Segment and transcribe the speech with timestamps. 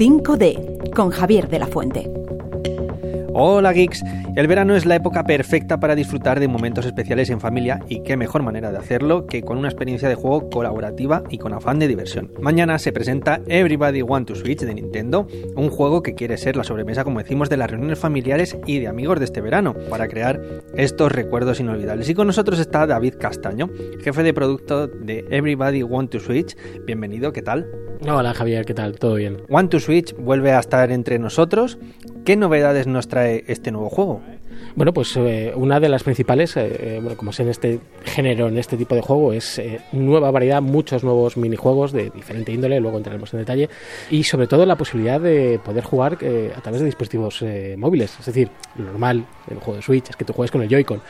[0.00, 2.10] 5D con Javier de la Fuente.
[3.34, 4.02] Hola geeks,
[4.34, 8.16] el verano es la época perfecta para disfrutar de momentos especiales en familia y qué
[8.16, 11.86] mejor manera de hacerlo que con una experiencia de juego colaborativa y con afán de
[11.86, 12.32] diversión.
[12.40, 16.64] Mañana se presenta Everybody Want to Switch de Nintendo, un juego que quiere ser la
[16.64, 20.40] sobremesa como decimos de las reuniones familiares y de amigos de este verano para crear
[20.78, 22.08] estos recuerdos inolvidables.
[22.08, 23.68] Y con nosotros está David Castaño,
[24.02, 26.56] jefe de producto de Everybody Want to Switch.
[26.86, 27.89] Bienvenido, ¿qué tal?
[28.08, 28.98] Hola Javier, ¿qué tal?
[28.98, 29.42] ¿Todo bien?
[29.50, 31.76] Want to Switch vuelve a estar entre nosotros.
[32.24, 34.22] ¿Qué novedades nos trae este nuevo juego?
[34.74, 38.48] Bueno, pues eh, una de las principales, eh, eh, bueno, como es en este género,
[38.48, 39.60] en este tipo de juego, es
[39.92, 43.68] nueva variedad, muchos nuevos minijuegos de diferente índole, luego entraremos en detalle,
[44.10, 47.44] y sobre todo la posibilidad de poder jugar a través de dispositivos
[47.76, 48.16] móviles.
[48.18, 50.68] Es decir, lo normal en un juego de Switch es que tú juegues con el
[50.68, 51.02] Joy-Con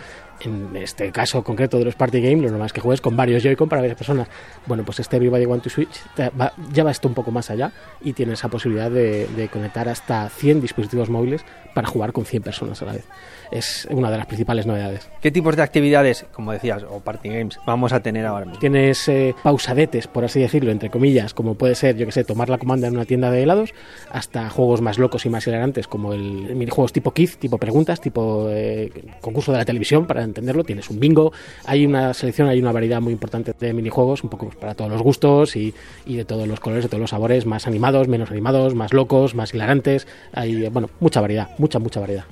[0.43, 3.43] en este caso concreto de los party games, lo normal es que juegues con varios
[3.43, 4.29] Joy-Con para varias personas.
[4.67, 7.73] Bueno, pues este Everybody Want to Switch va, ya va esto un poco más allá
[8.01, 12.42] y tiene esa posibilidad de, de, conectar hasta 100 dispositivos móviles para jugar con 100
[12.42, 13.05] personas a la vez.
[13.51, 15.09] Es una de las principales novedades.
[15.20, 18.61] ¿Qué tipos de actividades, como decías, o party games, vamos a tener ahora mismo?
[18.61, 22.48] Tienes eh, pausadetes, por así decirlo, entre comillas, como puede ser, yo que sé, tomar
[22.48, 23.75] la comanda en una tienda de helados,
[24.12, 28.47] hasta juegos más locos y más hilarantes, como el, minijuegos tipo quiz, tipo preguntas, tipo
[28.51, 30.64] eh, concurso de la televisión, para entenderlo.
[30.64, 31.33] Tienes un bingo,
[31.64, 34.91] hay una selección, hay una variedad muy importante de minijuegos, un poco pues, para todos
[34.91, 35.75] los gustos y,
[36.06, 39.34] y de todos los colores, de todos los sabores, más animados, menos animados, más locos,
[39.34, 40.06] más hilarantes.
[40.33, 42.25] Hay, bueno, mucha variedad mucha, mucha variedad.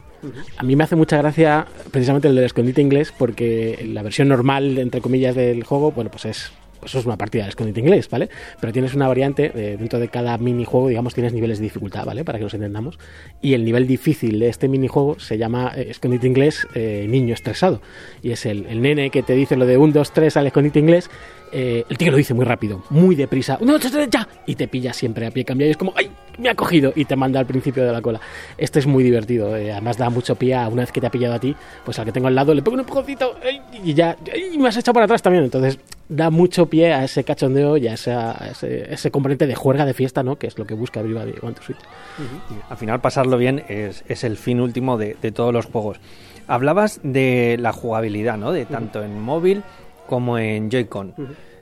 [0.57, 4.79] A mí me hace mucha gracia precisamente el del escondite inglés porque la versión normal,
[4.79, 8.29] entre comillas, del juego, bueno, pues es pues es una partida de escondite inglés, ¿vale?
[8.61, 12.25] Pero tienes una variante, eh, dentro de cada minijuego, digamos, tienes niveles de dificultad, ¿vale?
[12.25, 12.99] Para que nos entendamos.
[13.41, 17.81] Y el nivel difícil de este minijuego se llama eh, escondite inglés eh, niño estresado.
[18.23, 21.11] Y es el, nene que te dice lo de 1, 2, 3 al escondite inglés
[21.53, 25.27] eh, el tío lo dice muy rápido, muy deprisa, no, ya, y te pilla siempre
[25.27, 26.11] a pie cambiado y es como, ¡ay!
[26.37, 28.21] Me ha cogido y te manda al principio de la cola.
[28.57, 31.35] Este es muy divertido, además da mucho pie a una vez que te ha pillado
[31.35, 33.35] a ti, pues al que tengo al lado le pongo un empujoncito
[33.83, 34.17] y ya,
[34.53, 35.43] y me has echado para atrás también.
[35.43, 40.23] Entonces da mucho pie a ese cachondeo y a, ese, componente de juerga de fiesta,
[40.23, 40.37] ¿no?
[40.37, 41.79] Que es lo que busca Everybody Want to Switch.
[42.69, 46.01] Al final pasarlo bien es, el fin último de, todos los juegos.
[46.47, 48.53] Hablabas de la jugabilidad, ¿no?
[48.53, 49.63] De tanto en móvil
[50.07, 51.15] como en Joy-Con.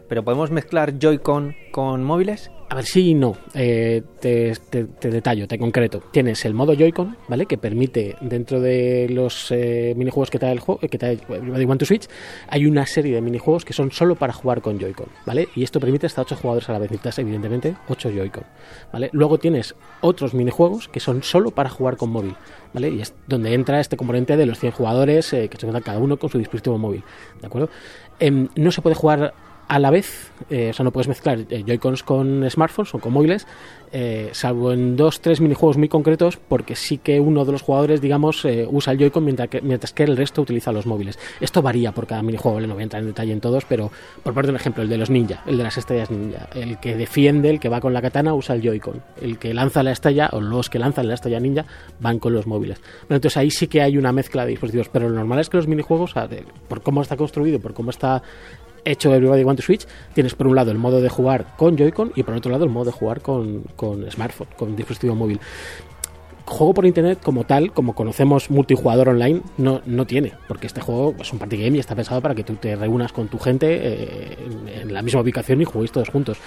[0.09, 2.51] Pero podemos mezclar Joy-Con con móviles?
[2.69, 3.37] A ver, sí y no.
[3.55, 4.53] Eh, te,
[5.01, 6.03] detallo, te concreto.
[6.11, 7.47] Tienes el modo Joy-Con, ¿vale?
[7.47, 11.81] Que permite, dentro de los eh, minijuegos que trae el juego, que trae Everybody Want
[11.81, 12.09] to Switch,
[12.49, 15.49] hay una serie de minijuegos que son solo para jugar con Joy-Con, ¿vale?
[15.55, 16.91] Y esto permite hasta 8 jugadores a la vez.
[16.91, 18.45] Necesitas, evidentemente, 8 Joy-Con,
[18.93, 19.11] ¿vale?
[19.13, 22.35] Luego tienes otros minijuegos que son solo para jugar con móvil,
[22.75, 22.91] ¿vale?
[22.91, 25.99] Y es donde entra este componente de los 100 jugadores eh, que se encuentran cada
[25.99, 27.05] uno con su dispositivo móvil,
[27.41, 27.71] ¿de acuerdo?
[28.19, 29.35] Em, no se puede jugar
[29.69, 33.13] a la vez, eh, o sea, no puedes mezclar eh, Joy-Cons con smartphones o con
[33.13, 33.47] móviles,
[33.93, 38.01] eh, salvo en dos, tres minijuegos muy concretos, porque sí que uno de los jugadores,
[38.01, 41.19] digamos, usa el Joy-Con mientras que, mientras que el resto utiliza los móviles.
[41.41, 43.91] Esto varía por cada minijuego, no voy a entrar en detalle en todos, pero
[44.23, 46.79] por parte de un ejemplo, el de los ninja, el de las estrellas ninja, el
[46.79, 49.93] que defiende, el que va con la katana, usa el Joy-Con, el que lanza la
[49.93, 51.65] estrella, o los que lanzan la estrella ninja,
[52.01, 52.81] van con los móviles.
[53.03, 55.67] entonces ahí sí que hay una mezcla de dispositivos, pero lo normal es que los
[55.67, 56.15] minijuegos,
[56.69, 58.23] por cómo está construido, por cómo está
[58.87, 62.13] hecho Everybody Want to Switch, tienes por un lado el modo de jugar con Joy-Con
[62.15, 65.41] y por otro lado el modo de jugar con, con smartphone, con dispositivo móvil
[66.47, 71.15] juego por internet como tal, como conocemos multijugador online, no, no tiene, porque este juego
[71.21, 73.67] es un party game y está pensado para que tú te reúnas con tu gente
[73.69, 74.39] eh,
[74.83, 76.39] en, la misma ubicación y juguéis todos juntos.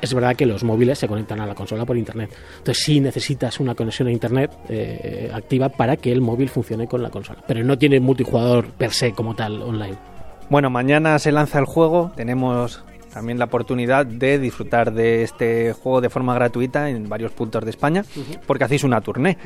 [0.00, 3.58] Es verdad que los móviles se conectan a la consola por internet, entonces sí necesitas
[3.58, 7.64] una conexión a internet eh, activa para que el móvil funcione con la consola, pero
[7.64, 10.17] no tiene multijugador per se como tal online.
[10.50, 12.82] Bueno, mañana se lanza el juego, tenemos
[13.12, 17.70] también la oportunidad de disfrutar de este juego de forma gratuita en varios puntos de
[17.70, 18.04] España,
[18.46, 19.36] porque hacéis una tournée.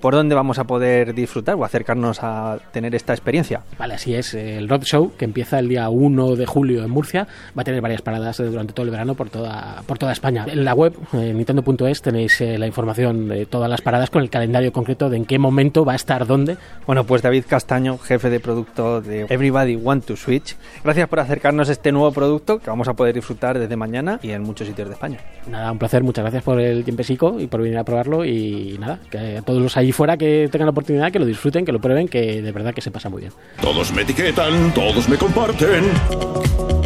[0.00, 3.62] ¿Por dónde vamos a poder disfrutar o acercarnos a tener esta experiencia?
[3.76, 4.32] Vale, así es.
[4.34, 7.26] El Road Show, que empieza el día 1 de julio en Murcia,
[7.56, 10.46] va a tener varias paradas durante todo el verano por toda, por toda España.
[10.48, 14.30] En la web, en nintendo.es, tenéis eh, la información de todas las paradas con el
[14.30, 16.56] calendario concreto de en qué momento va a estar dónde.
[16.86, 21.68] Bueno, pues David Castaño, jefe de producto de Everybody Want to Switch, gracias por acercarnos
[21.68, 24.88] a este nuevo producto que vamos a poder disfrutar desde mañana y en muchos sitios
[24.88, 25.18] de España.
[25.50, 28.98] Nada, un placer, muchas gracias por el tiempecico y por venir a probarlo y nada,
[29.10, 32.08] que todos los ahí fuera que tengan la oportunidad, que lo disfruten, que lo prueben,
[32.08, 33.32] que de verdad que se pasa muy bien.
[33.60, 35.84] Todos me etiquetan, todos me comparten.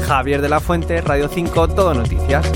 [0.03, 2.51] Javier de la Fuente, Radio 5, Todo Noticias.